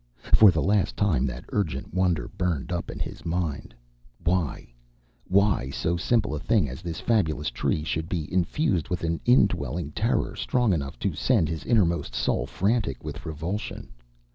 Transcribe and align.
For 0.33 0.49
the 0.49 0.63
last 0.63 0.97
time 0.97 1.27
that 1.27 1.45
urgent 1.49 1.93
wonder 1.93 2.27
burned 2.29 2.71
up 2.71 2.89
in 2.89 2.97
his 2.97 3.23
mind 3.23 3.75
why 4.23 4.73
why 5.27 5.69
so 5.69 5.95
simple 5.95 6.33
a 6.33 6.39
thing 6.39 6.67
as 6.67 6.81
this 6.81 6.99
fabulous 6.99 7.51
Tree 7.51 7.83
should 7.83 8.09
be 8.09 8.25
infused 8.33 8.89
with 8.89 9.03
an 9.03 9.21
indwelling 9.25 9.91
terror 9.91 10.35
strong 10.35 10.73
enough 10.73 10.97
to 11.01 11.13
send 11.13 11.49
his 11.49 11.65
innermost 11.67 12.15
soul 12.15 12.47
frantic 12.47 13.03
with 13.03 13.27
revulsion. 13.27 13.89